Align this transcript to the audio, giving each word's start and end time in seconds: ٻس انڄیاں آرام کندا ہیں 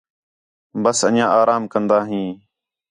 ٻس 0.81 0.99
انڄیاں 1.07 1.29
آرام 1.39 1.63
کندا 1.71 1.99
ہیں 2.09 2.29